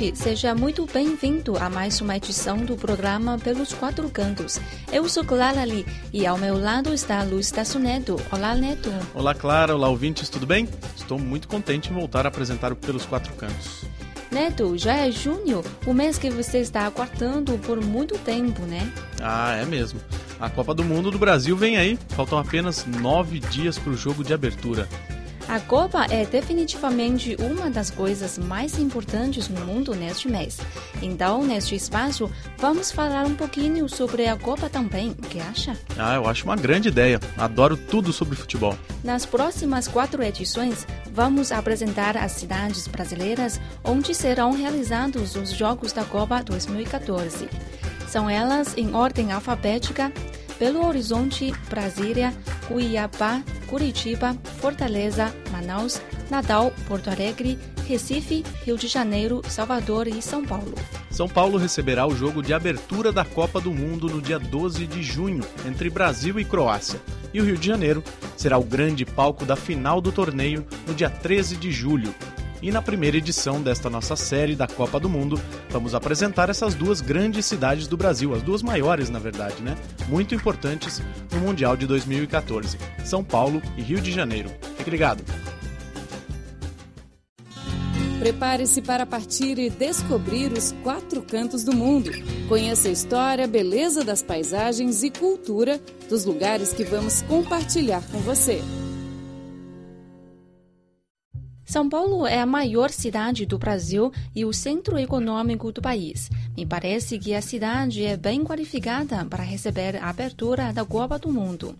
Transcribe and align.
Ouvinte! 0.00 0.16
Seja 0.16 0.54
muito 0.54 0.86
bem-vindo 0.86 1.56
a 1.58 1.68
mais 1.68 2.00
uma 2.00 2.16
edição 2.16 2.56
do 2.56 2.74
programa 2.74 3.38
Pelos 3.38 3.72
Quatro 3.72 4.08
Cantos. 4.08 4.58
Eu 4.90 5.08
sou 5.08 5.24
Clara 5.24 5.62
Lee 5.64 5.84
e 6.12 6.26
ao 6.26 6.38
meu 6.38 6.58
lado 6.58 6.94
está 6.94 7.22
Luiz 7.22 7.50
Tasso 7.50 7.78
Neto. 7.78 8.16
Olá, 8.32 8.54
Neto! 8.54 8.90
Olá, 9.14 9.34
Clara! 9.34 9.74
Olá, 9.74 9.88
ouvintes! 9.88 10.28
Tudo 10.28 10.46
bem? 10.46 10.66
Estou 10.96 11.18
muito 11.18 11.46
contente 11.46 11.90
em 11.90 11.94
voltar 11.94 12.24
a 12.24 12.28
apresentar 12.28 12.72
o 12.72 12.76
Pelos 12.76 13.04
Quatro 13.04 13.32
Cantos. 13.34 13.84
Neto, 14.30 14.78
já 14.78 14.94
é 14.94 15.10
junho, 15.10 15.62
o 15.86 15.92
mês 15.92 16.16
que 16.16 16.30
você 16.30 16.58
está 16.58 16.86
aguardando 16.86 17.58
por 17.58 17.84
muito 17.84 18.16
tempo, 18.18 18.62
né? 18.62 18.90
Ah, 19.20 19.56
é 19.56 19.66
mesmo. 19.66 20.00
A 20.38 20.48
Copa 20.48 20.72
do 20.72 20.84
Mundo 20.84 21.10
do 21.10 21.18
Brasil 21.18 21.56
vem 21.56 21.76
aí. 21.76 21.98
Faltam 22.10 22.38
apenas 22.38 22.86
nove 22.86 23.40
dias 23.40 23.76
para 23.76 23.92
o 23.92 23.96
jogo 23.96 24.24
de 24.24 24.32
abertura. 24.32 24.88
A 25.50 25.58
Copa 25.58 26.06
é 26.08 26.24
definitivamente 26.24 27.36
uma 27.40 27.68
das 27.68 27.90
coisas 27.90 28.38
mais 28.38 28.78
importantes 28.78 29.48
no 29.48 29.66
mundo 29.66 29.96
neste 29.96 30.28
mês. 30.28 30.60
Então, 31.02 31.42
neste 31.42 31.74
espaço, 31.74 32.30
vamos 32.56 32.92
falar 32.92 33.26
um 33.26 33.34
pouquinho 33.34 33.88
sobre 33.88 34.28
a 34.28 34.36
Copa 34.36 34.70
também. 34.70 35.10
O 35.10 35.22
que 35.22 35.40
acha? 35.40 35.76
Ah, 35.98 36.14
eu 36.14 36.28
acho 36.28 36.44
uma 36.44 36.54
grande 36.54 36.86
ideia. 36.86 37.18
Adoro 37.36 37.76
tudo 37.76 38.12
sobre 38.12 38.36
futebol. 38.36 38.76
Nas 39.02 39.26
próximas 39.26 39.88
quatro 39.88 40.22
edições, 40.22 40.86
vamos 41.12 41.50
apresentar 41.50 42.16
as 42.16 42.30
cidades 42.30 42.86
brasileiras 42.86 43.60
onde 43.82 44.14
serão 44.14 44.52
realizados 44.52 45.34
os 45.34 45.50
Jogos 45.50 45.92
da 45.92 46.04
Copa 46.04 46.44
2014. 46.44 47.48
São 48.06 48.30
elas 48.30 48.78
em 48.78 48.94
ordem 48.94 49.32
alfabética 49.32 50.12
Belo 50.60 50.86
Horizonte, 50.86 51.52
Brasília, 51.70 52.34
Cuiabá, 52.68 53.42
Curitiba, 53.70 54.36
Fortaleza, 54.60 55.32
Manaus, 55.52 56.02
Natal, 56.28 56.72
Porto 56.88 57.08
Alegre, 57.08 57.56
Recife, 57.86 58.44
Rio 58.64 58.76
de 58.76 58.88
Janeiro, 58.88 59.40
Salvador 59.48 60.08
e 60.08 60.20
São 60.20 60.44
Paulo. 60.44 60.74
São 61.08 61.28
Paulo 61.28 61.56
receberá 61.56 62.04
o 62.04 62.14
jogo 62.14 62.42
de 62.42 62.52
abertura 62.52 63.12
da 63.12 63.24
Copa 63.24 63.60
do 63.60 63.70
Mundo 63.70 64.08
no 64.08 64.20
dia 64.20 64.40
12 64.40 64.86
de 64.88 65.02
junho, 65.04 65.44
entre 65.64 65.88
Brasil 65.88 66.40
e 66.40 66.44
Croácia. 66.44 67.00
E 67.32 67.40
o 67.40 67.44
Rio 67.44 67.56
de 67.56 67.68
Janeiro 67.68 68.02
será 68.36 68.58
o 68.58 68.64
grande 68.64 69.04
palco 69.04 69.44
da 69.44 69.54
final 69.54 70.00
do 70.00 70.10
torneio 70.10 70.66
no 70.84 70.92
dia 70.92 71.08
13 71.08 71.56
de 71.56 71.70
julho, 71.70 72.12
e 72.62 72.70
na 72.70 72.82
primeira 72.82 73.16
edição 73.16 73.60
desta 73.62 73.88
nossa 73.88 74.16
série 74.16 74.54
da 74.54 74.66
Copa 74.66 75.00
do 75.00 75.08
Mundo, 75.08 75.40
vamos 75.70 75.94
apresentar 75.94 76.50
essas 76.50 76.74
duas 76.74 77.00
grandes 77.00 77.46
cidades 77.46 77.86
do 77.86 77.96
Brasil, 77.96 78.34
as 78.34 78.42
duas 78.42 78.62
maiores, 78.62 79.08
na 79.08 79.18
verdade, 79.18 79.62
né? 79.62 79.76
Muito 80.08 80.34
importantes 80.34 81.02
no 81.32 81.40
Mundial 81.40 81.76
de 81.76 81.86
2014, 81.86 82.78
São 83.04 83.24
Paulo 83.24 83.62
e 83.76 83.82
Rio 83.82 84.00
de 84.00 84.12
Janeiro. 84.12 84.50
Fique 84.76 84.90
ligado! 84.90 85.24
Prepare-se 88.20 88.82
para 88.82 89.06
partir 89.06 89.58
e 89.58 89.70
descobrir 89.70 90.52
os 90.52 90.72
quatro 90.82 91.22
cantos 91.22 91.64
do 91.64 91.74
mundo. 91.74 92.10
Conheça 92.48 92.88
a 92.88 92.92
história, 92.92 93.48
beleza 93.48 94.04
das 94.04 94.22
paisagens 94.22 95.02
e 95.02 95.10
cultura 95.10 95.80
dos 96.06 96.26
lugares 96.26 96.70
que 96.74 96.84
vamos 96.84 97.22
compartilhar 97.22 98.02
com 98.12 98.18
você. 98.18 98.60
São 101.70 101.88
Paulo 101.88 102.26
é 102.26 102.40
a 102.40 102.46
maior 102.46 102.90
cidade 102.90 103.46
do 103.46 103.56
Brasil 103.56 104.12
e 104.34 104.44
o 104.44 104.52
centro 104.52 104.98
econômico 104.98 105.70
do 105.70 105.80
país. 105.80 106.28
Me 106.56 106.66
parece 106.66 107.16
que 107.16 107.32
a 107.32 107.40
cidade 107.40 108.04
é 108.04 108.16
bem 108.16 108.42
qualificada 108.42 109.24
para 109.24 109.44
receber 109.44 109.94
a 109.94 110.08
abertura 110.08 110.72
da 110.72 110.84
Copa 110.84 111.16
do 111.16 111.30
Mundo. 111.30 111.76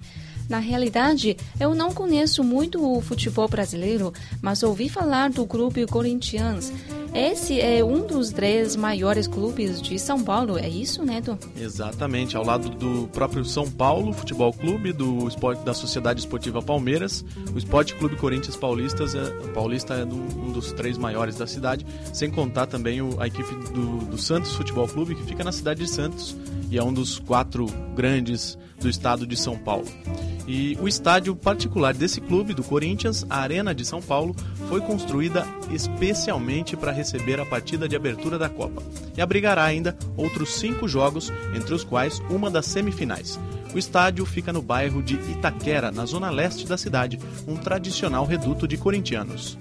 Na 0.48 0.60
realidade, 0.60 1.36
eu 1.58 1.74
não 1.74 1.92
conheço 1.92 2.44
muito 2.44 2.80
o 2.80 3.00
futebol 3.00 3.48
brasileiro, 3.48 4.12
mas 4.40 4.62
ouvi 4.62 4.88
falar 4.88 5.28
do 5.28 5.44
clube 5.44 5.84
Corinthians. 5.86 6.72
Esse 7.12 7.60
é 7.60 7.84
um 7.84 8.06
dos 8.06 8.30
três 8.30 8.76
maiores 8.76 9.26
clubes 9.26 9.82
de 9.82 9.98
São 9.98 10.22
Paulo, 10.22 10.56
é 10.56 10.68
isso, 10.68 11.04
Neto? 11.04 11.36
Exatamente, 11.56 12.36
ao 12.36 12.44
lado 12.44 12.70
do 12.70 13.08
próprio 13.08 13.44
São 13.44 13.68
Paulo 13.68 14.12
Futebol 14.12 14.52
Clube, 14.52 14.92
do 14.92 15.26
esporte, 15.26 15.64
da 15.64 15.74
Sociedade 15.74 16.20
Esportiva 16.20 16.62
Palmeiras, 16.62 17.24
o 17.52 17.58
Esporte 17.58 17.96
Clube 17.96 18.16
Corinthians 18.16 18.56
Paulistas 18.56 19.14
é, 19.14 19.28
Paulista 19.52 19.94
é 19.94 20.04
um, 20.04 20.52
dos 20.52 20.72
três 20.72 20.96
maiores 20.96 21.36
da 21.36 21.46
cidade, 21.46 21.84
sem 22.12 22.30
contar 22.30 22.66
também 22.66 23.02
o, 23.02 23.20
a 23.20 23.26
equipe 23.26 23.52
do, 23.72 24.06
do 24.06 24.18
Santos 24.18 24.54
Futebol 24.54 24.86
Clube, 24.86 25.16
que 25.16 25.24
fica 25.24 25.42
na 25.42 25.52
cidade 25.52 25.80
de 25.80 25.90
Santos 25.90 26.36
e 26.70 26.78
é 26.78 26.82
um 26.82 26.92
dos 26.92 27.18
quatro 27.18 27.66
grandes 27.94 28.56
do 28.80 28.88
estado 28.88 29.26
de 29.26 29.36
São 29.36 29.56
Paulo. 29.56 29.86
E 30.46 30.76
o 30.80 30.88
estádio 30.88 31.36
particular 31.36 31.94
desse 31.94 32.20
clube, 32.20 32.54
do 32.54 32.64
Corinthians, 32.64 33.24
a 33.30 33.38
Arena 33.38 33.72
de 33.72 33.84
São 33.84 34.02
Paulo, 34.02 34.34
foi 34.68 34.80
construída 34.80 35.46
especialmente 35.70 36.76
para 36.76 36.90
receber 36.90 37.38
a 37.38 37.46
partida 37.46 37.88
de 37.88 37.94
abertura 37.94 38.36
da 38.36 38.48
Copa 38.48 38.82
e 39.16 39.20
abrigará 39.20 39.62
ainda 39.62 39.96
outros 40.16 40.54
cinco 40.54 40.88
jogos, 40.88 41.30
entre 41.54 41.72
os 41.72 41.84
quais 41.84 42.20
uma 42.28 42.50
das 42.50 42.66
semifinais. 42.66 43.38
O 43.72 43.78
estádio 43.78 44.26
fica 44.26 44.52
no 44.52 44.60
bairro 44.60 45.00
de 45.02 45.14
Itaquera, 45.14 45.92
na 45.92 46.04
zona 46.04 46.30
leste 46.30 46.66
da 46.66 46.76
cidade, 46.76 47.18
um 47.46 47.56
tradicional 47.56 48.24
reduto 48.24 48.66
de 48.66 48.76
corintianos. 48.76 49.56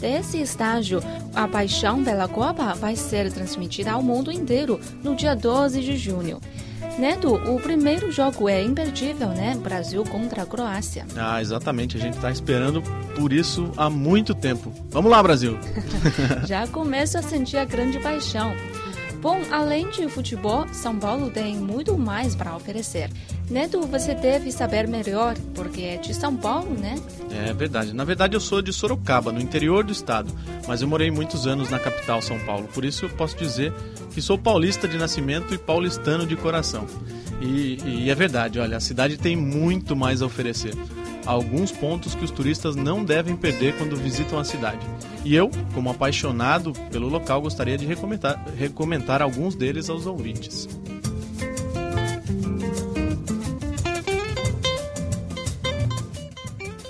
Desse 0.00 0.40
estágio, 0.40 1.00
a 1.34 1.46
paixão 1.46 2.02
pela 2.02 2.26
Copa 2.26 2.74
vai 2.74 2.96
ser 2.96 3.30
transmitida 3.30 3.92
ao 3.92 4.02
mundo 4.02 4.32
inteiro 4.32 4.80
no 5.02 5.14
dia 5.14 5.34
12 5.36 5.80
de 5.80 5.96
junho. 5.96 6.40
Neto, 6.98 7.34
o 7.34 7.58
primeiro 7.60 8.12
jogo 8.12 8.48
é 8.48 8.62
imperdível, 8.62 9.28
né? 9.28 9.56
Brasil 9.60 10.04
contra 10.04 10.42
a 10.42 10.46
Croácia. 10.46 11.06
Ah, 11.16 11.40
exatamente. 11.40 11.96
A 11.96 12.00
gente 12.00 12.14
está 12.14 12.30
esperando 12.30 12.82
por 13.16 13.32
isso 13.32 13.72
há 13.76 13.88
muito 13.88 14.34
tempo. 14.34 14.72
Vamos 14.90 15.10
lá, 15.10 15.22
Brasil! 15.22 15.58
Já 16.46 16.66
começo 16.66 17.18
a 17.18 17.22
sentir 17.22 17.56
a 17.56 17.64
grande 17.64 17.98
paixão. 17.98 18.52
Bom, 19.22 19.40
além 19.52 19.88
de 19.88 20.08
futebol, 20.08 20.66
São 20.72 20.98
Paulo 20.98 21.30
tem 21.30 21.54
muito 21.54 21.96
mais 21.96 22.34
para 22.34 22.56
oferecer. 22.56 23.08
Neto, 23.48 23.80
você 23.82 24.16
deve 24.16 24.50
saber 24.50 24.88
melhor, 24.88 25.36
porque 25.54 25.82
é 25.82 25.96
de 25.96 26.12
São 26.12 26.36
Paulo, 26.36 26.74
né? 26.76 26.96
É 27.30 27.52
verdade. 27.52 27.92
Na 27.92 28.02
verdade, 28.02 28.34
eu 28.34 28.40
sou 28.40 28.60
de 28.60 28.72
Sorocaba, 28.72 29.30
no 29.30 29.40
interior 29.40 29.84
do 29.84 29.92
estado, 29.92 30.32
mas 30.66 30.82
eu 30.82 30.88
morei 30.88 31.08
muitos 31.08 31.46
anos 31.46 31.70
na 31.70 31.78
capital, 31.78 32.20
São 32.20 32.36
Paulo. 32.40 32.66
Por 32.74 32.84
isso, 32.84 33.04
eu 33.04 33.10
posso 33.10 33.36
dizer 33.36 33.72
que 34.12 34.20
sou 34.20 34.36
paulista 34.36 34.88
de 34.88 34.98
nascimento 34.98 35.54
e 35.54 35.58
paulistano 35.58 36.26
de 36.26 36.34
coração. 36.34 36.84
E, 37.40 37.78
e 37.84 38.10
é 38.10 38.14
verdade, 38.16 38.58
olha, 38.58 38.76
a 38.76 38.80
cidade 38.80 39.16
tem 39.16 39.36
muito 39.36 39.94
mais 39.94 40.20
a 40.20 40.26
oferecer 40.26 40.74
alguns 41.26 41.70
pontos 41.70 42.14
que 42.14 42.24
os 42.24 42.30
turistas 42.30 42.76
não 42.76 43.04
devem 43.04 43.36
perder 43.36 43.76
quando 43.76 43.96
visitam 43.96 44.38
a 44.38 44.44
cidade. 44.44 44.86
E 45.24 45.34
eu, 45.34 45.50
como 45.74 45.90
apaixonado 45.90 46.72
pelo 46.90 47.08
local, 47.08 47.42
gostaria 47.42 47.78
de 47.78 47.86
recomendar, 47.86 48.44
recomendar 48.56 49.22
alguns 49.22 49.54
deles 49.54 49.88
aos 49.88 50.06
ouvintes. 50.06 50.68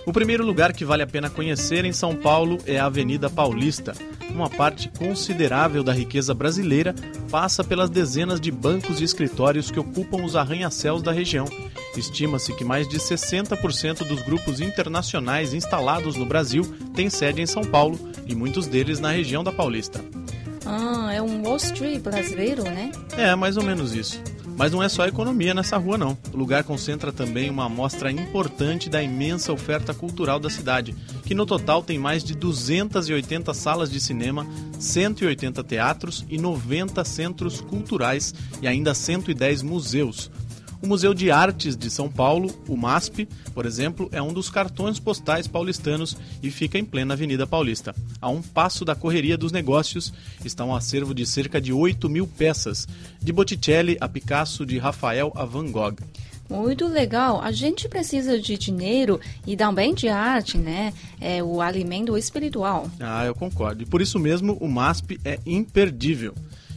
O 0.05 0.13
primeiro 0.13 0.45
lugar 0.45 0.73
que 0.73 0.85
vale 0.85 1.03
a 1.03 1.07
pena 1.07 1.31
conhecer 1.31 1.85
em 1.85 1.93
São 1.93 2.15
Paulo 2.15 2.59
é 2.67 2.79
a 2.79 2.87
Avenida 2.87 3.31
Paulista. 3.31 3.95
Uma 4.31 4.51
parte 4.51 4.91
considerável 4.99 5.83
da 5.83 5.93
riqueza 5.93 6.35
brasileira 6.35 6.95
passa 7.31 7.63
pelas 7.63 7.89
dezenas 7.89 8.41
de 8.41 8.51
bancos 8.51 9.01
e 9.01 9.05
escritórios 9.05 9.71
que 9.71 9.79
ocupam 9.79 10.25
os 10.25 10.35
arranha-céus 10.37 11.03
da 11.03 11.13
região 11.13 11.47
Estima-se 11.97 12.55
que 12.55 12.65
mais 12.65 12.89
de 12.89 12.99
60% 12.99 14.07
dos 14.07 14.23
grupos 14.23 14.61
internacionais 14.61 15.53
instalados 15.53 16.17
no 16.17 16.25
Brasil 16.25 16.65
têm 16.95 17.11
sede 17.11 17.43
em 17.43 17.47
São 17.47 17.63
Paulo 17.63 17.99
e 18.27 18.35
muitos 18.35 18.67
deles 18.67 18.99
na 18.99 19.11
região 19.11 19.45
da 19.45 19.53
Paulista. 19.53 20.03
Ah, 20.65 21.13
é 21.13 21.21
um 21.21 21.43
Wall 21.43 21.57
Street 21.57 22.01
brasileiro, 22.01 22.63
né? 22.65 22.91
É, 23.17 23.35
mais 23.35 23.57
ou 23.57 23.63
menos 23.63 23.95
isso. 23.95 24.21
Mas 24.57 24.73
não 24.73 24.83
é 24.83 24.89
só 24.89 25.07
economia 25.07 25.55
nessa 25.55 25.77
rua, 25.77 25.97
não. 25.97 26.17
O 26.33 26.37
lugar 26.37 26.63
concentra 26.63 27.11
também 27.11 27.51
uma 27.51 27.67
amostra 27.67 28.11
importante 28.11 28.89
da 28.89 29.03
imensa 29.03 29.53
oferta 29.53 29.95
cultural 29.95 30.39
da 30.39 30.51
cidade, 30.51 30.95
que 31.25 31.35
no 31.35 31.47
total 31.47 31.83
tem 31.83 31.99
mais 31.99 32.23
de 32.23 32.35
280 32.35 33.53
salas 33.55 33.91
de 33.91 34.01
cinema, 34.01 34.47
180 34.79 35.65
teatros 35.65 36.25
e 36.29 36.39
90 36.39 37.05
centros 37.05 37.61
culturais 37.61 38.35
e 38.61 38.69
ainda 38.69 38.95
110 38.95 39.63
museus, 39.63 40.31
o 40.83 40.87
Museu 40.87 41.15
de 41.15 41.31
Artes 41.31 41.77
de 41.77 41.89
São 41.89 42.11
Paulo, 42.11 42.53
o 42.69 42.77
MASP, 42.77 43.29
por 43.55 43.65
exemplo, 43.65 44.09
é 44.11 44.21
um 44.21 44.33
dos 44.33 44.51
cartões 44.51 44.99
postais 44.99 45.47
paulistanos 45.47 46.17
e 46.43 46.51
fica 46.51 46.77
em 46.77 46.85
plena 46.85 47.15
Avenida 47.15 47.47
Paulista. 47.47 47.95
A 48.21 48.29
um 48.29 48.43
passo 48.43 48.85
da 48.85 48.97
correria 48.97 49.39
dos 49.39 49.53
negócios 49.53 50.13
está 50.45 50.65
um 50.65 50.75
acervo 50.75 51.15
de 51.15 51.25
cerca 51.25 51.61
de 51.61 51.73
8 51.73 52.09
mil 52.09 52.27
peças, 52.27 52.89
de 53.21 53.33
Botticelli 53.33 53.97
a 54.01 54.09
Picasso, 54.09 54.67
de 54.67 54.77
Rafael 54.77 55.33
a 55.37 55.45
Van 55.45 55.71
Gogh. 55.71 55.97
Muito 56.51 56.87
legal. 56.87 57.41
A 57.41 57.53
gente 57.53 57.89
precisa 57.89 58.39
de 58.39 58.59
dinheiro 58.59 59.21
e 59.47 59.57
também 59.57 59.95
de 59.95 60.09
arte, 60.09 60.59
né? 60.59 60.93
É 61.21 61.43
o 61.43 61.61
alimento 61.61 62.19
espiritual. 62.19 62.91
Ah, 63.01 63.25
eu 63.25 63.35
concordo. 63.35 63.83
E 63.83 63.87
por 63.87 64.03
isso 64.03 64.19
mesmo 64.19 64.59
o 64.61 64.69
MASP 64.69 65.19
é 65.25 65.39
imperdível. 65.47 66.35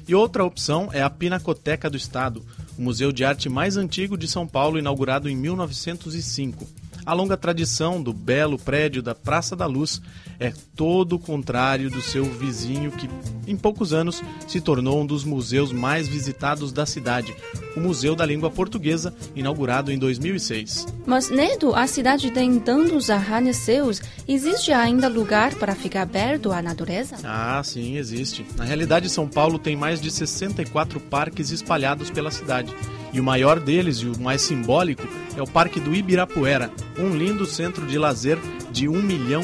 E 0.07 0.13
outra 0.13 0.46
opção 0.46 0.90
é 0.94 1.02
a 1.02 1.10
Pinacoteca 1.10 1.90
do 1.90 1.98
Estado, 1.98 2.46
o 2.77 2.81
museu 2.81 3.12
de 3.12 3.24
arte 3.24 3.50
mais 3.50 3.77
antigo 3.77 4.18
de 4.18 4.27
São 4.27 4.48
Paulo, 4.48 4.77
inaugurado 4.77 5.30
em 5.30 5.36
1905. 5.36 6.68
A 7.06 7.13
longa 7.13 7.38
tradição 7.38 8.01
do 8.01 8.12
belo 8.12 8.57
prédio 8.57 9.01
da 9.01 9.13
Praça 9.13 9.56
da 9.56 9.66
Luz 9.66 10.01
é 10.39 10.53
todo 10.75 11.15
o 11.15 11.19
contrário 11.19 11.89
do 11.89 12.01
seu 12.01 12.25
vizinho, 12.25 12.91
que 12.91 13.09
em 13.47 13.55
poucos 13.55 13.93
anos 13.93 14.21
se 14.47 14.59
tornou 14.59 15.01
um 15.01 15.05
dos 15.05 15.23
museus 15.23 15.71
mais 15.71 16.07
visitados 16.07 16.71
da 16.71 16.85
cidade, 16.85 17.35
o 17.75 17.79
Museu 17.79 18.15
da 18.15 18.25
Língua 18.25 18.49
Portuguesa, 18.49 19.13
inaugurado 19.35 19.91
em 19.91 19.97
2006. 19.97 20.87
Mas, 21.05 21.29
Nedo, 21.29 21.75
a 21.75 21.87
cidade 21.87 22.31
tem 22.31 22.59
tantos 22.59 23.09
arranha-céus, 23.09 24.01
existe 24.27 24.71
ainda 24.71 25.07
lugar 25.07 25.53
para 25.55 25.75
ficar 25.75 26.01
aberto 26.01 26.51
à 26.51 26.61
natureza? 26.61 27.17
Ah, 27.23 27.61
sim, 27.63 27.97
existe. 27.97 28.45
Na 28.55 28.63
realidade, 28.63 29.09
São 29.09 29.27
Paulo 29.27 29.59
tem 29.59 29.75
mais 29.75 30.01
de 30.01 30.09
64 30.09 30.99
parques 30.99 31.51
espalhados 31.51 32.09
pela 32.09 32.31
cidade. 32.31 32.73
E 33.13 33.19
o 33.19 33.23
maior 33.23 33.59
deles, 33.59 33.97
e 33.97 34.07
o 34.07 34.19
mais 34.19 34.41
simbólico, 34.41 35.07
é 35.37 35.41
o 35.41 35.47
Parque 35.47 35.79
do 35.79 35.95
Ibirapuera, 35.95 36.71
um 36.97 37.15
lindo 37.15 37.45
centro 37.45 37.85
de 37.85 37.97
lazer 37.97 38.37
de 38.71 38.89
1 38.89 39.01
milhão 39.01 39.41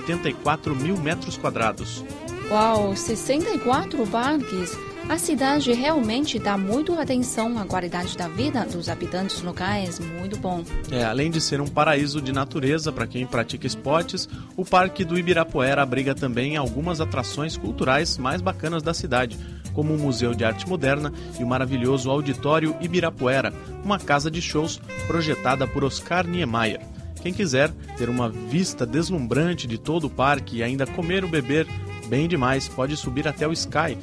584 0.00 0.74
mil 0.74 0.96
metros 0.96 1.36
quadrados. 1.36 2.04
Uau, 2.50 2.96
64 2.96 4.06
parques! 4.06 4.76
A 5.08 5.16
cidade 5.16 5.72
realmente 5.72 6.38
dá 6.38 6.58
muito 6.58 6.92
atenção 6.92 7.58
à 7.58 7.64
qualidade 7.64 8.14
da 8.14 8.28
vida 8.28 8.66
dos 8.66 8.90
habitantes 8.90 9.40
locais, 9.40 9.98
muito 9.98 10.38
bom. 10.38 10.62
É, 10.90 11.02
além 11.02 11.30
de 11.30 11.40
ser 11.40 11.62
um 11.62 11.66
paraíso 11.66 12.20
de 12.20 12.30
natureza 12.30 12.92
para 12.92 13.06
quem 13.06 13.26
pratica 13.26 13.66
esportes, 13.66 14.28
o 14.54 14.66
Parque 14.66 15.06
do 15.06 15.18
Ibirapuera 15.18 15.82
abriga 15.82 16.14
também 16.14 16.58
algumas 16.58 17.00
atrações 17.00 17.56
culturais 17.56 18.18
mais 18.18 18.42
bacanas 18.42 18.82
da 18.82 18.92
cidade, 18.92 19.38
como 19.72 19.94
o 19.94 19.98
Museu 19.98 20.34
de 20.34 20.44
Arte 20.44 20.68
Moderna 20.68 21.10
e 21.40 21.42
o 21.42 21.46
maravilhoso 21.46 22.10
Auditório 22.10 22.76
Ibirapuera, 22.78 23.50
uma 23.82 23.98
casa 23.98 24.30
de 24.30 24.42
shows 24.42 24.78
projetada 25.06 25.66
por 25.66 25.84
Oscar 25.84 26.26
Niemeyer. 26.26 26.97
Quem 27.22 27.32
quiser 27.32 27.70
ter 27.96 28.08
uma 28.08 28.28
vista 28.28 28.86
deslumbrante 28.86 29.66
de 29.66 29.78
todo 29.78 30.06
o 30.06 30.10
parque 30.10 30.58
e 30.58 30.62
ainda 30.62 30.86
comer 30.86 31.24
ou 31.24 31.30
beber 31.30 31.66
bem 32.08 32.26
demais, 32.26 32.66
pode 32.68 32.96
subir 32.96 33.28
até 33.28 33.46
o 33.46 33.52
Sky. 33.52 33.96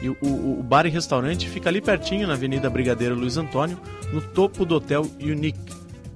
E 0.00 0.08
o, 0.08 0.16
o, 0.20 0.60
o, 0.60 0.62
bar 0.62 0.84
e 0.86 0.90
restaurante 0.90 1.48
fica 1.48 1.68
ali 1.68 1.80
pertinho 1.80 2.26
na 2.26 2.32
Avenida 2.32 2.68
Brigadeiro 2.68 3.14
Luiz 3.14 3.36
Antônio, 3.36 3.78
no 4.12 4.20
topo 4.20 4.64
do 4.64 4.74
Hotel 4.74 5.02
Unique, 5.20 5.72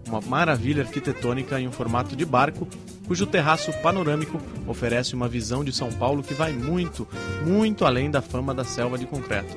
uma 0.06 0.20
maravilha 0.20 0.82
arquitetônica 0.82 1.61
em 1.61 1.69
um 1.69 1.73
formato 1.73 2.17
de 2.17 2.25
barco, 2.25 2.67
cujo 3.06 3.26
terraço 3.26 3.73
panorâmico 3.82 4.41
oferece 4.67 5.14
uma 5.14 5.29
visão 5.29 5.64
de 5.64 5.73
São 5.73 5.91
Paulo 5.93 6.23
que 6.23 6.35
vai 6.35 6.53
muito, 6.53 7.06
muito 7.44 7.85
além 7.85 8.11
da 8.11 8.20
fama 8.20 8.53
da 8.53 8.64
selva 8.64 8.99
de 8.99 9.06
concreto. 9.06 9.56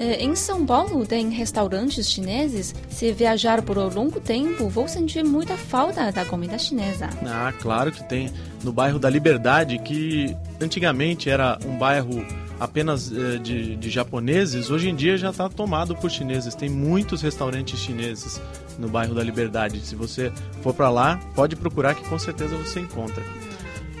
É, 0.00 0.24
em 0.24 0.34
São 0.34 0.64
Paulo 0.64 1.04
tem 1.04 1.28
restaurantes 1.28 2.08
chineses. 2.08 2.74
Se 2.88 3.12
viajar 3.12 3.60
por 3.60 3.76
um 3.76 3.86
longo 3.86 4.18
tempo, 4.18 4.66
vou 4.66 4.88
sentir 4.88 5.22
muita 5.22 5.58
falta 5.58 6.10
da 6.10 6.24
comida 6.24 6.58
chinesa. 6.58 7.10
Ah, 7.22 7.52
claro 7.60 7.92
que 7.92 8.02
tem. 8.08 8.30
No 8.64 8.72
bairro 8.72 8.98
da 8.98 9.10
Liberdade, 9.10 9.78
que 9.80 10.34
antigamente 10.58 11.28
era 11.28 11.58
um 11.66 11.76
bairro 11.76 12.26
apenas 12.58 13.12
eh, 13.12 13.36
de, 13.36 13.76
de, 13.76 13.90
japoneses, 13.90 14.70
hoje 14.70 14.88
em 14.88 14.94
dia 14.94 15.18
já 15.18 15.30
está 15.30 15.50
tomado 15.50 15.94
por 15.94 16.10
chineses. 16.10 16.54
Tem 16.54 16.70
muitos 16.70 17.20
restaurantes 17.20 17.78
chineses 17.78 18.40
no 18.78 18.88
bairro 18.88 19.14
da 19.14 19.22
Liberdade. 19.22 19.80
Se 19.80 19.94
você 19.94 20.32
for 20.62 20.72
para 20.72 20.88
lá, 20.88 21.20
pode 21.34 21.56
procurar 21.56 21.94
que 21.94 22.08
com 22.08 22.18
certeza 22.18 22.56
você 22.56 22.80
encontra. 22.80 23.22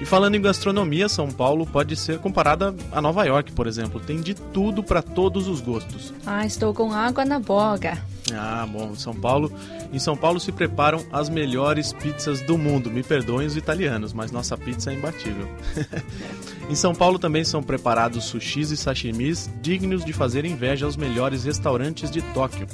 E 0.00 0.06
falando 0.06 0.34
em 0.34 0.40
gastronomia, 0.40 1.08
São 1.10 1.30
Paulo 1.30 1.66
pode 1.66 1.94
ser 1.94 2.18
comparada 2.18 2.74
a 2.90 3.02
Nova 3.02 3.24
York, 3.24 3.52
por 3.52 3.66
exemplo. 3.66 4.00
Tem 4.00 4.18
de 4.20 4.34
tudo 4.34 4.82
para 4.82 5.02
todos 5.02 5.46
os 5.46 5.60
gostos. 5.60 6.14
Ah, 6.24 6.46
estou 6.46 6.72
com 6.72 6.90
água 6.92 7.24
na 7.24 7.38
boca. 7.38 7.98
Ah, 8.32 8.66
bom, 8.70 8.94
São 8.94 9.14
Paulo, 9.14 9.52
em 9.92 9.98
São 9.98 10.16
Paulo 10.16 10.38
se 10.38 10.52
preparam 10.52 11.04
as 11.12 11.28
melhores 11.28 11.92
pizzas 11.92 12.40
do 12.42 12.56
mundo. 12.56 12.90
Me 12.90 13.02
perdoem 13.02 13.46
os 13.46 13.56
italianos, 13.56 14.12
mas 14.12 14.30
nossa 14.30 14.56
pizza 14.56 14.90
é 14.90 14.94
imbatível. 14.94 15.48
em 16.70 16.74
São 16.74 16.94
Paulo 16.94 17.18
também 17.18 17.44
são 17.44 17.62
preparados 17.62 18.24
sushis 18.24 18.70
e 18.70 18.76
sashimis 18.76 19.50
dignos 19.60 20.04
de 20.04 20.12
fazer 20.12 20.44
inveja 20.44 20.86
aos 20.86 20.96
melhores 20.96 21.44
restaurantes 21.44 22.10
de 22.10 22.22
Tóquio. 22.22 22.66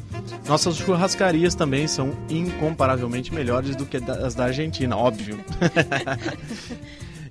Nossas 0.47 0.77
churrascarias 0.77 1.55
também 1.55 1.89
são 1.89 2.17
incomparavelmente 2.29 3.35
melhores 3.35 3.75
do 3.75 3.87
que 3.87 3.97
as 3.97 4.35
da 4.35 4.45
Argentina, 4.45 4.97
óbvio. 4.97 5.39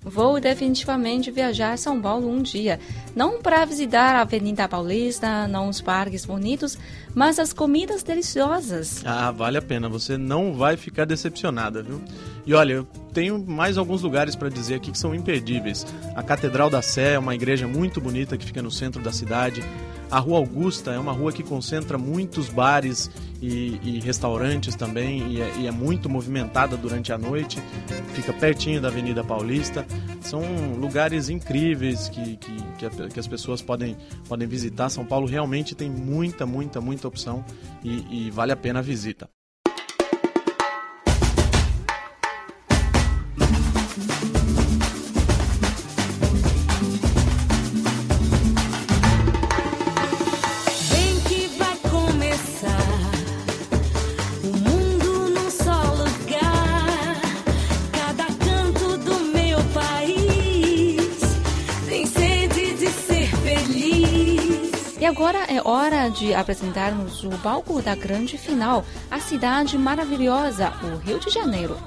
Vou 0.06 0.40
definitivamente 0.40 1.32
viajar 1.32 1.74
a 1.74 1.78
São 1.78 2.00
Paulo 2.00 2.30
um 2.30 2.40
dia. 2.40 2.80
Não 3.16 3.42
para 3.42 3.66
visitar 3.66 4.16
a 4.16 4.22
Avenida 4.22 4.68
Paulista, 4.68 5.48
não 5.48 5.68
os 5.68 5.82
parques 5.82 6.26
bonitos, 6.26 6.78
mas 7.16 7.40
as 7.40 7.52
comidas 7.52 8.04
deliciosas. 8.04 9.02
Ah, 9.04 9.32
vale 9.32 9.58
a 9.58 9.62
pena. 9.64 9.90
Você 9.90 10.16
não 10.16 10.54
vai 10.54 10.78
ficar 10.78 11.06
decepcionada, 11.06 11.82
viu? 11.82 12.00
E 12.46 12.54
olha, 12.54 12.74
eu 12.74 12.88
tenho 13.14 13.40
mais 13.40 13.80
alguns 13.80 14.04
lugares 14.04 14.36
para 14.36 14.50
dizer 14.50 14.76
aqui 14.76 14.92
que 14.92 15.00
são 15.00 15.16
imperdíveis. 15.16 15.88
A 16.16 16.22
Catedral 16.22 16.70
da 16.70 16.84
Sé 16.84 17.14
é 17.14 17.20
uma 17.20 17.34
igreja 17.34 17.68
muito 17.68 18.00
bonita 18.00 18.38
que 18.38 18.46
fica 18.46 18.62
no 18.62 18.70
centro 18.70 19.02
da 19.02 19.12
cidade. 19.12 19.64
A 20.10 20.20
Rua 20.20 20.38
Augusta 20.38 20.92
é 20.92 21.00
uma 21.00 21.12
rua 21.12 21.32
que 21.32 21.44
concentra 21.44 21.98
muitos 21.98 22.48
bares 22.50 23.10
e, 23.42 23.80
e 23.84 24.00
restaurantes 24.00 24.76
também 24.76 25.34
e 25.34 25.42
é, 25.42 25.58
e 25.58 25.68
é, 25.68 25.72
muito 25.72 26.10
movimentada 26.10 26.78
durante 26.78 27.12
a 27.12 27.18
noite. 27.18 27.62
Fica 28.14 28.32
pertinho 28.34 28.82
da 28.82 28.88
Avenida 28.88 29.24
Paulista. 29.24 29.86
São 30.22 30.42
lugares 30.80 31.30
incríveis 31.30 32.10
que, 32.10 32.38
que, 32.38 32.56
que, 32.78 32.86
a, 32.86 32.90
que 33.10 33.20
as 33.20 33.28
pessoas 33.28 33.62
podem, 33.62 33.98
podem 34.28 34.48
visitar. 34.48 34.90
São 34.90 35.06
Paulo 35.06 35.28
realmente 35.28 35.76
tem 35.76 35.90
muita, 35.90 36.46
muita, 36.46 36.80
muita 36.80 37.08
opção 37.08 37.44
e, 37.84 38.28
e 38.28 38.32
vale 38.32 38.52
a 38.52 38.56
pena 38.56 38.80
a 38.80 38.84
visita. 38.84 39.30
E 65.06 65.08
agora 65.08 65.38
é 65.44 65.62
hora 65.64 66.10
de 66.10 66.34
apresentarmos 66.34 67.24
o 67.24 67.30
palco 67.44 67.80
da 67.80 67.94
grande 67.94 68.40
final, 68.40 68.84
a 69.12 69.20
cidade 69.20 69.78
maravilhosa, 69.78 70.74
o 70.82 70.98
Rio 70.98 71.20
de 71.20 71.30
Janeiro. 71.30 71.78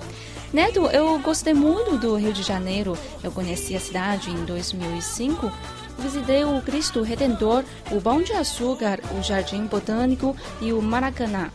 Neto, 0.52 0.86
eu 0.86 1.18
gostei 1.18 1.52
muito 1.52 1.98
do 1.98 2.14
Rio 2.14 2.32
de 2.32 2.44
Janeiro. 2.44 2.96
Eu 3.20 3.32
conheci 3.32 3.74
a 3.74 3.80
cidade 3.80 4.30
em 4.30 4.44
2005. 4.44 5.50
Visitei 5.98 6.44
o 6.44 6.62
Cristo 6.62 7.02
Redentor, 7.02 7.64
o 7.90 8.00
Pão 8.00 8.22
de 8.22 8.34
Açúcar, 8.34 9.00
o 9.18 9.20
Jardim 9.20 9.66
Botânico 9.66 10.36
e 10.60 10.72
o 10.72 10.80
Maracanã. 10.80 11.50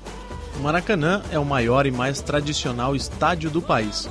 O 0.58 0.63
Maracanã 0.63 1.24
é 1.32 1.39
o 1.39 1.46
maior 1.46 1.86
e 1.86 1.91
mais 1.91 2.20
tradicional 2.22 2.93
estádio 2.93 3.50
do 3.50 3.62
país 3.62 4.10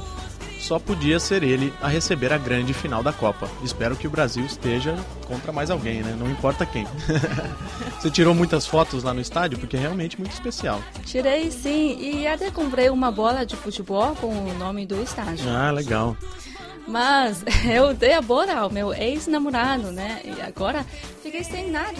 só 0.62 0.78
podia 0.78 1.18
ser 1.18 1.42
ele 1.42 1.72
a 1.82 1.88
receber 1.88 2.32
a 2.32 2.38
grande 2.38 2.72
final 2.72 3.02
da 3.02 3.12
Copa. 3.12 3.50
Espero 3.62 3.96
que 3.96 4.06
o 4.06 4.10
Brasil 4.10 4.44
esteja 4.44 4.96
contra 5.26 5.52
mais 5.52 5.70
alguém, 5.70 6.02
né? 6.02 6.16
Não 6.18 6.30
importa 6.30 6.64
quem. 6.64 6.86
Você 8.00 8.10
tirou 8.10 8.34
muitas 8.34 8.66
fotos 8.66 9.02
lá 9.02 9.12
no 9.12 9.20
estádio? 9.20 9.58
Porque 9.58 9.76
é 9.76 9.80
realmente 9.80 10.18
muito 10.18 10.32
especial. 10.32 10.80
Tirei 11.04 11.50
sim, 11.50 11.98
e 12.00 12.26
até 12.26 12.50
comprei 12.50 12.90
uma 12.90 13.10
bola 13.10 13.44
de 13.44 13.56
futebol 13.56 14.14
com 14.16 14.28
o 14.28 14.54
nome 14.54 14.86
do 14.86 15.02
estádio. 15.02 15.48
Ah, 15.48 15.70
legal. 15.70 16.16
Mas 16.86 17.44
eu 17.64 17.94
dei 17.94 18.12
a 18.12 18.20
bola 18.20 18.54
ao 18.54 18.70
meu 18.70 18.92
ex-namorado, 18.92 19.90
né? 19.90 20.20
E 20.24 20.40
agora 20.40 20.84
fiquei 21.22 21.44
sem 21.44 21.70
nada. 21.70 21.94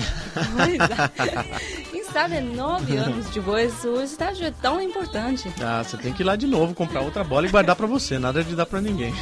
Quem 1.90 2.04
sabe 2.04 2.40
nove 2.40 2.96
anos 2.96 3.30
depois 3.30 3.84
o 3.84 4.02
estágio 4.02 4.46
é 4.46 4.50
tão 4.50 4.80
importante. 4.80 5.52
Ah, 5.62 5.82
você 5.82 5.96
tem 5.96 6.12
que 6.12 6.22
ir 6.22 6.24
lá 6.24 6.36
de 6.36 6.46
novo, 6.46 6.74
comprar 6.74 7.00
outra 7.00 7.24
bola 7.24 7.46
e 7.46 7.50
guardar 7.50 7.76
para 7.76 7.86
você. 7.86 8.18
Nada 8.18 8.42
de 8.42 8.54
dar 8.54 8.66
para 8.66 8.80
ninguém. 8.80 9.14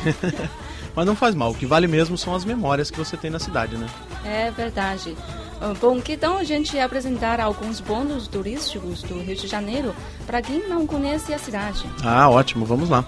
Mas 0.94 1.06
não 1.06 1.14
faz 1.14 1.34
mal. 1.34 1.52
O 1.52 1.54
que 1.54 1.66
vale 1.66 1.86
mesmo 1.86 2.18
são 2.18 2.34
as 2.34 2.44
memórias 2.44 2.90
que 2.90 2.98
você 2.98 3.16
tem 3.16 3.30
na 3.30 3.38
cidade, 3.38 3.76
né? 3.76 3.86
É 4.24 4.50
verdade. 4.50 5.16
Ah, 5.60 5.74
bom, 5.78 6.00
que 6.00 6.14
então 6.14 6.38
a 6.38 6.44
gente 6.44 6.78
apresentar 6.78 7.38
alguns 7.38 7.80
pontos 7.80 8.26
turísticos 8.26 9.02
do 9.02 9.20
Rio 9.20 9.36
de 9.36 9.46
Janeiro 9.46 9.94
para 10.26 10.40
quem 10.40 10.68
não 10.68 10.86
conhece 10.86 11.32
a 11.34 11.38
cidade. 11.38 11.84
Ah, 12.02 12.28
ótimo. 12.28 12.64
Vamos 12.64 12.88
lá. 12.88 13.04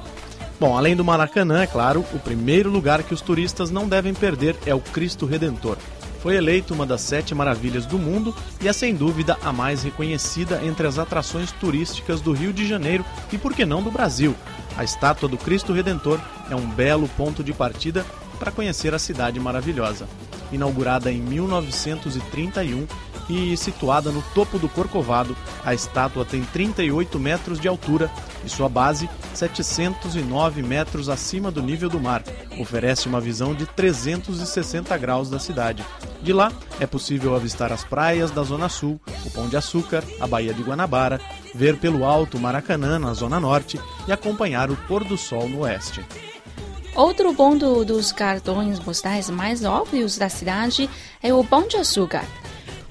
Bom, 0.62 0.78
além 0.78 0.94
do 0.94 1.04
Maracanã, 1.04 1.60
é 1.60 1.66
claro, 1.66 2.06
o 2.12 2.20
primeiro 2.20 2.70
lugar 2.70 3.02
que 3.02 3.12
os 3.12 3.20
turistas 3.20 3.68
não 3.68 3.88
devem 3.88 4.14
perder 4.14 4.56
é 4.64 4.72
o 4.72 4.78
Cristo 4.78 5.26
Redentor. 5.26 5.76
foi 6.20 6.36
eleita 6.36 6.72
uma 6.72 6.86
das 6.86 7.00
sete 7.00 7.34
maravilhas 7.34 7.84
do 7.84 7.98
mundo 7.98 8.32
e 8.60 8.68
é 8.68 8.72
sem 8.72 8.94
dúvida 8.94 9.36
a 9.42 9.52
mais 9.52 9.82
reconhecida 9.82 10.60
entre 10.64 10.86
as 10.86 11.00
atrações 11.00 11.50
turísticas 11.50 12.20
do 12.20 12.30
Rio 12.30 12.52
de 12.52 12.64
Janeiro 12.64 13.04
e, 13.32 13.36
por 13.36 13.52
que 13.52 13.66
não, 13.66 13.82
do 13.82 13.90
Brasil. 13.90 14.36
A 14.76 14.84
estátua 14.84 15.28
do 15.28 15.36
Cristo 15.36 15.72
Redentor 15.72 16.20
é 16.48 16.54
um 16.54 16.68
belo 16.68 17.08
ponto 17.08 17.42
de 17.42 17.52
partida 17.52 18.06
para 18.38 18.52
conhecer 18.52 18.94
a 18.94 19.00
cidade 19.00 19.40
maravilhosa. 19.40 20.08
Inaugurada 20.52 21.10
em 21.10 21.20
1931, 21.20 22.86
e 23.32 23.56
situada 23.56 24.10
no 24.10 24.22
topo 24.34 24.58
do 24.58 24.68
Corcovado, 24.68 25.34
a 25.64 25.72
estátua 25.72 26.24
tem 26.24 26.42
38 26.44 27.18
metros 27.18 27.58
de 27.58 27.66
altura 27.66 28.10
e 28.44 28.48
sua 28.48 28.68
base 28.68 29.08
709 29.32 30.62
metros 30.62 31.08
acima 31.08 31.50
do 31.50 31.62
nível 31.62 31.88
do 31.88 31.98
mar. 31.98 32.22
Oferece 32.60 33.08
uma 33.08 33.20
visão 33.20 33.54
de 33.54 33.64
360 33.64 34.96
graus 34.98 35.30
da 35.30 35.38
cidade. 35.38 35.84
De 36.22 36.32
lá 36.32 36.52
é 36.78 36.86
possível 36.86 37.34
avistar 37.34 37.72
as 37.72 37.82
praias 37.82 38.30
da 38.30 38.42
Zona 38.42 38.68
Sul, 38.68 39.00
o 39.24 39.30
Pão 39.30 39.48
de 39.48 39.56
Açúcar, 39.56 40.04
a 40.20 40.26
Baía 40.26 40.52
de 40.52 40.62
Guanabara, 40.62 41.20
ver 41.54 41.78
pelo 41.78 42.04
alto 42.04 42.38
Maracanã 42.38 42.98
na 42.98 43.14
Zona 43.14 43.40
Norte 43.40 43.80
e 44.06 44.12
acompanhar 44.12 44.70
o 44.70 44.76
pôr 44.88 45.04
do 45.04 45.16
sol 45.16 45.48
no 45.48 45.60
oeste. 45.60 46.04
Outro 46.94 47.34
ponto 47.34 47.86
dos 47.86 48.12
cartões 48.12 48.78
postais 48.78 49.30
mais 49.30 49.64
óbvios 49.64 50.18
da 50.18 50.28
cidade 50.28 50.90
é 51.22 51.32
o 51.32 51.42
Pão 51.42 51.66
de 51.66 51.78
Açúcar. 51.78 52.22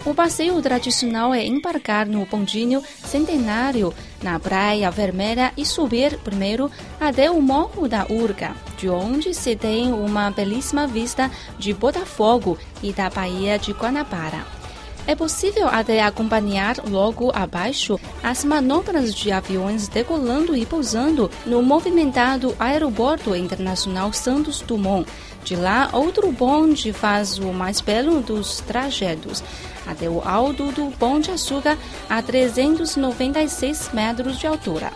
O 0.03 0.15
passeio 0.15 0.60
tradicional 0.63 1.31
é 1.31 1.46
embarcar 1.46 2.08
no 2.08 2.25
bondinho 2.25 2.81
centenário 3.05 3.93
na 4.24 4.39
Praia 4.39 4.89
Vermelha 4.89 5.53
e 5.55 5.63
subir 5.63 6.17
primeiro 6.20 6.72
até 7.00 7.29
o 7.29 7.39
Morro 7.39 7.88
da 7.88 8.08
Urca, 8.10 8.55
de 8.77 8.89
onde 8.89 9.31
se 9.34 9.55
tem 9.55 9.93
uma 9.93 10.31
belíssima 10.31 10.88
vista 10.88 11.29
de 11.60 11.72
Botafogo 11.72 12.58
e 12.81 12.91
da 12.91 13.12
Baía 13.12 13.60
de 13.60 13.74
Guanabara. 13.74 14.60
É 15.08 15.15
possível 15.15 15.67
até 15.67 16.01
acompanhar 16.03 16.77
logo 16.88 17.31
abaixo 17.34 18.00
as 18.24 18.46
manobras 18.46 19.13
de 19.13 19.31
aviões 19.31 19.88
decolando 19.88 20.55
e 20.55 20.65
pousando 20.65 21.29
no 21.46 21.62
movimentado 21.62 22.55
Aeroporto 22.60 23.36
Internacional 23.36 24.13
Santos 24.13 24.62
Dumont. 24.62 25.08
De 25.43 25.55
lá, 25.55 25.89
outro 25.91 26.31
bonde 26.31 26.93
faz 26.93 27.39
o 27.39 27.51
mais 27.51 27.81
belo 27.81 28.22
dos 28.22 28.62
trajetos, 28.62 29.43
até 29.88 30.08
o 30.08 30.22
alto 30.24 30.72
do 30.72 30.91
de 31.20 31.31
Açúcar, 31.31 31.77
a 32.08 32.22
396 32.22 33.89
metros 33.91 34.38
de 34.38 34.46
altura. 34.46 34.91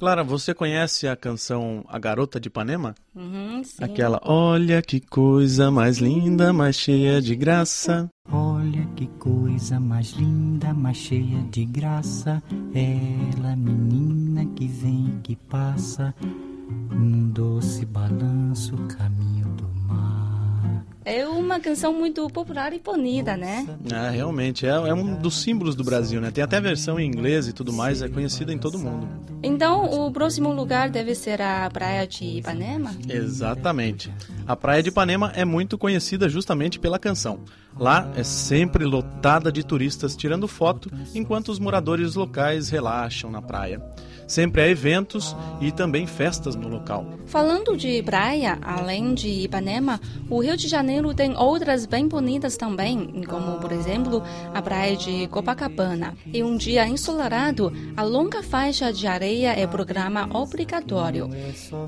Clara, 0.00 0.24
você 0.24 0.54
conhece 0.54 1.06
a 1.06 1.14
canção 1.14 1.84
A 1.86 1.98
Garota 1.98 2.40
de 2.40 2.48
Ipanema? 2.48 2.94
Uhum, 3.14 3.60
Aquela 3.82 4.18
Olha 4.24 4.80
que 4.80 4.98
coisa 4.98 5.70
mais 5.70 5.98
linda, 5.98 6.54
mais 6.54 6.76
cheia 6.76 7.20
de 7.20 7.36
graça. 7.36 8.08
Olha 8.32 8.86
que 8.96 9.06
coisa 9.18 9.78
mais 9.78 10.12
linda, 10.12 10.72
mais 10.72 10.96
cheia 10.96 11.42
de 11.50 11.66
graça. 11.66 12.42
Ela, 12.72 13.54
menina 13.54 14.46
que 14.56 14.66
vem, 14.66 15.20
que 15.22 15.36
passa, 15.36 16.14
num 16.90 17.28
doce 17.28 17.84
balanço, 17.84 18.78
caminho 18.96 19.30
mar. 19.30 19.39
É 21.04 21.26
uma 21.26 21.58
canção 21.58 21.92
muito 21.92 22.28
popular 22.28 22.72
e 22.72 22.78
bonita, 22.78 23.36
né? 23.36 23.66
É, 23.90 24.10
realmente, 24.10 24.66
é, 24.66 24.70
é, 24.70 24.94
um 24.94 25.14
dos 25.14 25.40
símbolos 25.40 25.74
do 25.74 25.82
Brasil, 25.82 26.20
né? 26.20 26.30
Tem 26.30 26.44
até 26.44 26.60
versão 26.60 27.00
em 27.00 27.06
inglês 27.06 27.48
e 27.48 27.52
tudo 27.52 27.72
mais, 27.72 28.02
é 28.02 28.08
conhecida 28.08 28.52
em 28.52 28.58
todo 28.58 28.78
mundo. 28.78 29.08
Então, 29.42 29.84
o 29.84 30.12
próximo 30.12 30.52
lugar 30.52 30.90
deve 30.90 31.14
ser 31.14 31.40
a 31.40 31.68
Praia 31.70 32.06
de 32.06 32.24
Ipanema? 32.24 32.94
Exatamente. 33.08 34.12
A 34.46 34.54
Praia 34.54 34.82
de 34.82 34.90
Ipanema 34.90 35.32
é 35.34 35.44
muito 35.44 35.78
conhecida 35.78 36.28
justamente 36.28 36.78
pela 36.78 36.98
canção. 36.98 37.40
Lá 37.80 38.12
é 38.14 38.22
sempre 38.22 38.84
lotada 38.84 39.50
de 39.50 39.64
turistas 39.64 40.14
tirando 40.14 40.46
foto 40.46 40.90
enquanto 41.14 41.48
os 41.48 41.58
moradores 41.58 42.14
locais 42.14 42.68
relaxam 42.68 43.30
na 43.30 43.40
praia. 43.40 43.82
Sempre 44.30 44.62
há 44.62 44.68
eventos 44.68 45.34
e 45.60 45.72
também 45.72 46.06
festas 46.06 46.54
no 46.54 46.68
local. 46.68 47.04
Falando 47.26 47.76
de 47.76 48.00
praia, 48.02 48.58
além 48.62 49.12
de 49.12 49.28
Ipanema, 49.28 50.00
o 50.28 50.40
Rio 50.40 50.56
de 50.56 50.68
Janeiro 50.68 51.12
tem 51.12 51.36
outras 51.36 51.84
bem 51.84 52.06
bonitas 52.06 52.56
também, 52.56 53.24
como, 53.28 53.58
por 53.58 53.72
exemplo, 53.72 54.22
a 54.54 54.62
praia 54.62 54.96
de 54.96 55.26
Copacabana. 55.26 56.14
Em 56.32 56.44
um 56.44 56.56
dia 56.56 56.86
ensolarado, 56.86 57.72
a 57.96 58.04
longa 58.04 58.40
faixa 58.40 58.92
de 58.92 59.06
areia 59.06 59.58
é 59.58 59.66
programa 59.66 60.28
obrigatório. 60.32 61.28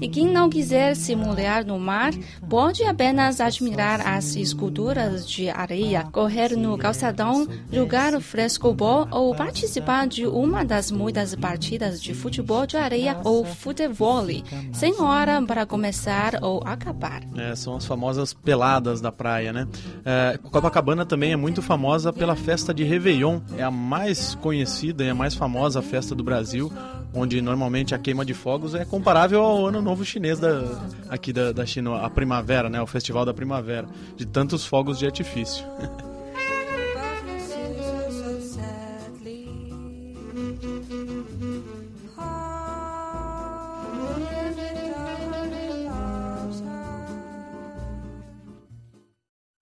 E 0.00 0.08
quem 0.08 0.26
não 0.26 0.50
quiser 0.50 0.96
se 0.96 1.14
molhar 1.14 1.64
no 1.64 1.78
mar, 1.78 2.12
pode 2.48 2.82
apenas 2.82 3.40
admirar 3.40 4.00
as 4.00 4.34
esculturas 4.34 5.28
de 5.28 5.48
areia, 5.48 5.81
correr 6.12 6.56
no 6.56 6.76
calçadão, 6.76 7.46
jogar 7.72 8.20
frescobol 8.20 9.06
ou 9.10 9.34
participar 9.34 10.06
de 10.06 10.26
uma 10.26 10.64
das 10.64 10.90
muitas 10.90 11.34
partidas 11.34 12.02
de 12.02 12.12
futebol 12.12 12.32
futebol 12.42 12.66
de 12.66 12.76
areia 12.76 13.18
ou 13.24 13.44
futebol, 13.44 14.26
sem 14.72 15.00
hora 15.00 15.40
para 15.42 15.64
começar 15.64 16.38
ou 16.42 16.62
acabar. 16.64 17.22
É, 17.36 17.54
são 17.54 17.76
as 17.76 17.86
famosas 17.86 18.34
peladas 18.34 19.00
da 19.00 19.12
praia, 19.12 19.52
né? 19.52 19.68
É, 20.04 20.38
Copacabana 20.50 21.06
também 21.06 21.32
é 21.32 21.36
muito 21.36 21.62
famosa 21.62 22.12
pela 22.12 22.34
festa 22.34 22.74
de 22.74 22.84
Réveillon, 22.84 23.40
é 23.56 23.62
a 23.62 23.70
mais 23.70 24.34
conhecida 24.34 25.04
e 25.04 25.10
a 25.10 25.14
mais 25.14 25.34
famosa 25.34 25.80
festa 25.80 26.14
do 26.14 26.24
Brasil, 26.24 26.72
onde 27.14 27.40
normalmente 27.42 27.94
a 27.94 27.98
queima 27.98 28.24
de 28.24 28.34
fogos 28.34 28.74
é 28.74 28.84
comparável 28.84 29.42
ao 29.42 29.66
Ano 29.66 29.82
Novo 29.82 30.04
Chinês 30.04 30.38
da, 30.38 30.80
aqui 31.08 31.32
da, 31.32 31.52
da 31.52 31.66
China, 31.66 31.96
a 32.04 32.10
primavera, 32.10 32.68
né? 32.68 32.80
O 32.80 32.86
Festival 32.86 33.24
da 33.24 33.34
Primavera, 33.34 33.86
de 34.16 34.26
tantos 34.26 34.64
fogos 34.64 34.98
de 34.98 35.06
artifício. 35.06 35.64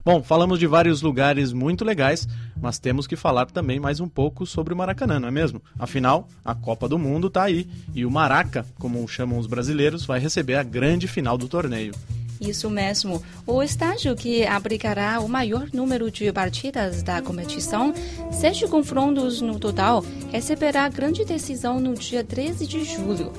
Bom, 0.03 0.23
falamos 0.23 0.59
de 0.59 0.67
vários 0.67 1.03
lugares 1.03 1.53
muito 1.53 1.85
legais, 1.85 2.27
mas 2.61 2.79
temos 2.79 3.07
que 3.07 3.17
falar 3.17 3.47
também 3.47 3.81
mais 3.81 4.01
um 4.01 4.09
pouco 4.09 4.47
sobre 4.47 4.75
o 4.75 4.77
Maracanã, 4.77 5.19
não 5.19 5.29
é 5.29 5.31
mesmo? 5.31 5.63
Afinal, 5.79 6.29
a 6.45 6.55
Copa 6.55 6.89
do 6.89 6.99
Mundo 6.99 7.29
está 7.29 7.45
aí 7.45 7.69
e 7.95 8.05
o 8.05 8.11
Maraca, 8.11 8.67
como 8.79 9.07
chamam 9.09 9.39
os 9.39 9.47
brasileiros, 9.47 10.05
vai 10.05 10.21
receber 10.21 10.55
a 10.57 10.63
grande 10.63 11.09
final 11.09 11.39
do 11.39 11.49
torneio. 11.49 11.93
Isso 12.41 12.71
mesmo. 12.71 13.23
O 13.47 13.63
estádio 13.63 14.17
que 14.17 14.47
abrigará 14.47 15.21
o 15.21 15.29
maior 15.29 15.69
número 15.75 16.11
de 16.11 16.33
partidas 16.33 17.03
da 17.03 17.21
competição, 17.21 17.93
sete 18.33 18.67
confrontos 18.67 19.43
no 19.43 19.59
total, 19.59 20.03
receberá 20.33 20.89
grande 20.89 21.23
decisão 21.25 21.79
no 21.79 21.95
dia 21.95 22.25
13 22.25 22.67
de 22.67 22.83
julho. 22.83 23.31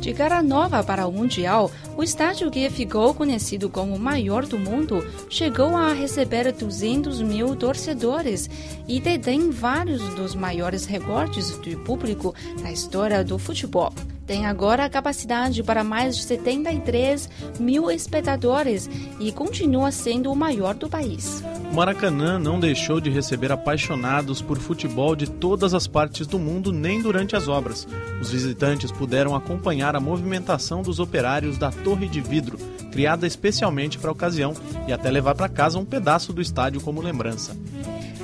De 0.00 0.14
cara 0.14 0.42
nova 0.42 0.82
para 0.82 1.06
o 1.06 1.12
Mundial, 1.12 1.70
o 1.94 2.02
estádio 2.02 2.50
que 2.50 2.70
ficou 2.70 3.12
conhecido 3.12 3.68
como 3.68 3.94
o 3.94 3.98
maior 3.98 4.46
do 4.46 4.58
mundo 4.58 5.06
chegou 5.28 5.76
a 5.76 5.92
receber 5.92 6.50
200 6.52 7.20
mil 7.20 7.54
torcedores 7.54 8.48
e 8.88 8.98
detém 8.98 9.50
vários 9.50 10.02
dos 10.14 10.34
maiores 10.34 10.86
recordes 10.86 11.60
de 11.60 11.76
público 11.76 12.34
na 12.62 12.72
história 12.72 13.22
do 13.22 13.38
futebol 13.38 13.92
tem 14.30 14.46
agora 14.46 14.88
capacidade 14.88 15.60
para 15.60 15.82
mais 15.82 16.16
de 16.16 16.22
73 16.22 17.28
mil 17.58 17.90
espectadores 17.90 18.88
e 19.18 19.32
continua 19.32 19.90
sendo 19.90 20.30
o 20.30 20.36
maior 20.36 20.72
do 20.76 20.88
país. 20.88 21.42
O 21.70 21.74
Maracanã 21.74 22.36
não 22.36 22.58
deixou 22.58 23.00
de 23.00 23.08
receber 23.08 23.52
apaixonados 23.52 24.42
por 24.42 24.58
futebol 24.58 25.14
de 25.14 25.30
todas 25.30 25.72
as 25.72 25.86
partes 25.86 26.26
do 26.26 26.36
mundo, 26.36 26.72
nem 26.72 27.00
durante 27.00 27.36
as 27.36 27.46
obras. 27.46 27.86
Os 28.20 28.32
visitantes 28.32 28.90
puderam 28.90 29.36
acompanhar 29.36 29.94
a 29.94 30.00
movimentação 30.00 30.82
dos 30.82 30.98
operários 30.98 31.56
da 31.56 31.70
Torre 31.70 32.08
de 32.08 32.20
Vidro, 32.20 32.58
criada 32.90 33.24
especialmente 33.24 33.98
para 33.98 34.10
a 34.10 34.12
ocasião, 34.12 34.52
e 34.88 34.92
até 34.92 35.08
levar 35.12 35.36
para 35.36 35.48
casa 35.48 35.78
um 35.78 35.84
pedaço 35.84 36.32
do 36.32 36.42
estádio 36.42 36.80
como 36.80 37.00
lembrança. 37.00 37.56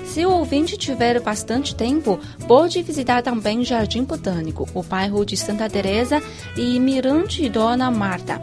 Se 0.06 0.26
o 0.26 0.30
ouvinte 0.30 0.76
tiver 0.76 1.20
bastante 1.20 1.74
tempo, 1.74 2.18
pode 2.48 2.82
visitar 2.82 3.22
também 3.22 3.64
Jardim 3.64 4.02
Botânico, 4.02 4.68
o 4.74 4.82
bairro 4.82 5.24
de 5.24 5.36
Santa 5.36 5.70
Teresa 5.70 6.20
e 6.56 6.80
Mirante 6.80 7.48
Dona 7.48 7.92
Marta. 7.92 8.40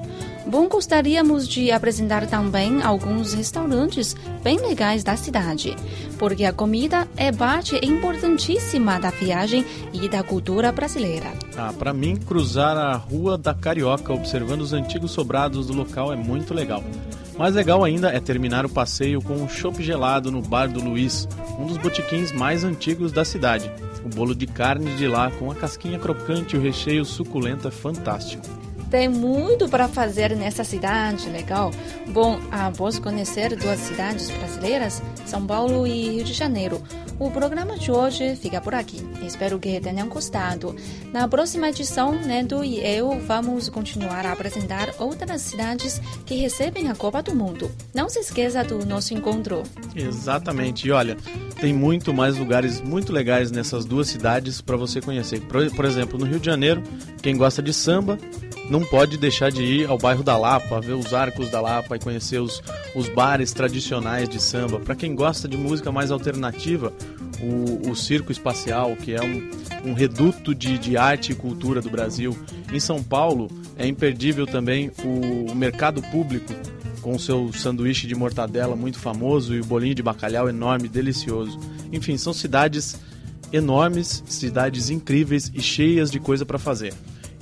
Bom, 0.54 0.68
gostaríamos 0.68 1.48
de 1.48 1.72
apresentar 1.72 2.28
também 2.28 2.84
alguns 2.84 3.34
restaurantes 3.34 4.16
bem 4.44 4.60
legais 4.60 5.04
da 5.04 5.16
cidade, 5.16 5.76
porque 6.20 6.46
a 6.46 6.54
comida 6.54 7.08
é 7.18 7.32
parte 7.32 7.84
importantíssima 7.84 9.00
da 9.00 9.10
viagem 9.10 9.66
e 9.92 10.08
da 10.08 10.22
cultura 10.22 10.72
brasileira. 10.72 11.34
Ah, 11.58 11.74
para 11.74 11.92
mim, 11.92 12.18
cruzar 12.18 12.78
a 12.78 12.96
Rua 12.96 13.36
da 13.36 13.56
Carioca 13.56 14.14
observando 14.14 14.62
os 14.62 14.74
antigos 14.74 15.10
sobrados 15.10 15.66
do 15.66 15.74
local 15.74 16.14
é 16.14 16.16
muito 16.16 16.54
legal. 16.54 16.84
Mais 17.36 17.56
legal 17.56 17.84
ainda 17.84 18.10
é 18.10 18.20
terminar 18.20 18.64
o 18.64 18.70
passeio 18.70 19.24
com 19.24 19.34
um 19.34 19.50
chopp 19.50 19.82
gelado 19.82 20.32
no 20.32 20.40
Bar 20.40 20.68
do 20.68 20.80
Luiz, 20.80 21.28
um 21.58 21.66
dos 21.66 21.78
botiquins 21.78 22.32
mais 22.32 22.64
antigos 22.64 23.12
da 23.12 23.26
cidade. 23.26 23.72
O 24.06 24.10
bolo 24.10 24.36
de 24.36 24.46
carne 24.46 24.96
de 24.98 25.08
lá, 25.08 25.32
com 25.32 25.50
a 25.50 25.56
casquinha 25.56 25.98
crocante 25.98 26.56
e 26.56 26.60
o 26.60 26.62
recheio 26.62 27.04
suculento, 27.04 27.68
é 27.68 27.72
fantástico. 27.72 28.63
Tem 28.94 29.10
muito 29.10 29.68
para 29.68 29.88
fazer 29.88 30.36
nessa 30.36 30.64
cidade, 30.64 31.28
legal. 31.28 31.72
Bom, 32.10 32.40
após 32.52 33.00
conhecer 33.00 33.56
duas 33.56 33.80
cidades 33.80 34.30
brasileiras, 34.30 35.02
São 35.26 35.48
Paulo 35.48 35.88
e 35.88 36.10
Rio 36.10 36.24
de 36.24 36.32
Janeiro, 36.32 36.80
o 37.18 37.32
programa 37.32 37.76
de 37.76 37.92
hoje 37.92 38.36
fica 38.36 38.62
por 38.62 38.76
aqui. 38.76 39.02
Espero 39.26 39.58
que 39.58 39.80
tenham 39.80 40.08
gostado. 40.08 40.76
Na 41.12 41.28
próxima 41.28 41.70
edição, 41.70 42.14
Neto 42.14 42.64
e 42.64 42.86
eu 42.86 43.20
vamos 43.22 43.68
continuar 43.68 44.28
a 44.28 44.32
apresentar 44.32 44.94
outras 45.00 45.42
cidades 45.42 46.00
que 46.24 46.36
recebem 46.36 46.88
a 46.88 46.94
Copa 46.94 47.24
do 47.24 47.34
Mundo. 47.34 47.72
Não 47.96 48.08
se 48.10 48.20
esqueça 48.20 48.64
do 48.64 48.86
nosso 48.86 49.16
encontro. 49.16 49.64
Exatamente. 49.96 50.88
E 50.88 50.92
olha, 50.92 51.18
tem 51.60 51.74
muito 51.74 52.14
mais 52.14 52.38
lugares 52.38 52.80
muito 52.80 53.12
legais 53.12 53.50
nessas 53.50 53.86
duas 53.86 54.08
cidades 54.08 54.62
para 54.62 54.78
você 54.78 55.02
conhecer. 55.02 55.42
Por 55.42 55.84
exemplo, 55.84 56.20
no 56.20 56.28
Rio 56.28 56.40
de 56.40 56.46
Janeiro, 56.46 56.84
quem 57.24 57.36
gosta 57.36 57.60
de 57.60 57.74
samba 57.74 58.20
não 58.70 58.82
pode 58.84 59.18
deixar 59.18 59.52
de 59.52 59.64
ir 59.64 59.90
ao 59.90 59.98
bairro 59.98 60.24
da 60.24 60.38
Lapa, 60.38 60.80
ver 60.80 60.94
os 60.94 61.14
arcos 61.14 61.50
da 61.50 61.60
Lapa 61.60 61.96
e 61.96 62.00
conhecer 62.00 62.40
os, 62.40 62.62
os 62.96 63.10
bares 63.10 63.52
tradicionais 63.52 64.30
de 64.30 64.42
samba. 64.42 64.80
Para 64.80 64.96
quem 64.96 65.14
gosta 65.14 65.48
de 65.48 65.58
música 65.58 65.92
mais 65.92 66.12
alternativa, 66.12 66.94
o, 67.42 67.92
o 67.92 67.96
Circo 67.96 68.32
Espacial, 68.32 68.96
que 68.96 69.14
é 69.14 69.22
um, 69.22 69.90
um 69.90 69.94
reduto 69.94 70.56
de, 70.56 70.78
de 70.78 70.96
arte 70.98 71.34
e 71.34 71.36
cultura 71.36 71.82
do 71.82 71.90
Brasil. 71.90 72.38
Em 72.72 72.80
São 72.80 73.04
Paulo, 73.04 73.50
é 73.78 73.86
imperdível 73.86 74.48
também 74.48 74.92
o, 75.04 75.52
o 75.52 75.56
Mercado 75.56 76.02
Público, 76.04 76.54
com 77.02 77.16
o 77.16 77.20
seu 77.20 77.52
sanduíche 77.52 78.08
de 78.08 78.16
mortadela 78.16 78.76
muito 78.76 78.98
famoso 78.98 79.54
e 79.54 79.60
o 79.60 79.66
bolinho 79.66 79.94
de 79.94 80.02
bacalhau 80.02 80.48
enorme, 80.48 80.88
delicioso. 80.88 81.60
Enfim, 81.92 82.18
são 82.18 82.34
cidades 82.34 82.96
enormes, 83.52 84.24
cidades 84.26 84.90
incríveis 84.90 85.52
e 85.54 85.62
cheias 85.62 86.10
de 86.10 86.20
coisa 86.20 86.46
para 86.46 86.58
fazer. 86.58 86.94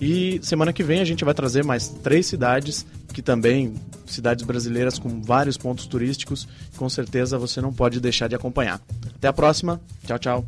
E 0.01 0.39
semana 0.41 0.73
que 0.73 0.83
vem 0.83 0.99
a 0.99 1.05
gente 1.05 1.23
vai 1.23 1.33
trazer 1.33 1.63
mais 1.63 1.87
três 1.87 2.25
cidades, 2.25 2.83
que 3.13 3.21
também 3.21 3.75
cidades 4.07 4.43
brasileiras 4.43 4.97
com 4.97 5.21
vários 5.21 5.57
pontos 5.57 5.85
turísticos, 5.85 6.47
com 6.75 6.89
certeza 6.89 7.37
você 7.37 7.61
não 7.61 7.71
pode 7.71 7.99
deixar 7.99 8.27
de 8.27 8.33
acompanhar. 8.33 8.81
Até 9.15 9.27
a 9.27 9.33
próxima. 9.33 9.79
Tchau, 10.03 10.17
tchau. 10.17 10.45